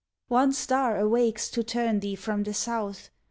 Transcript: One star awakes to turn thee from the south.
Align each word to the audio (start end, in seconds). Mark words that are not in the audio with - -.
One 0.29 0.51
star 0.51 0.97
awakes 0.99 1.47
to 1.51 1.63
turn 1.63 1.99
thee 1.99 2.15
from 2.15 2.41
the 2.41 2.55
south. 2.55 3.11